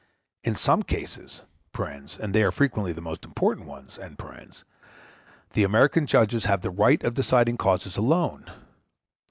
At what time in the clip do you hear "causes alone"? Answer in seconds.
7.57-8.51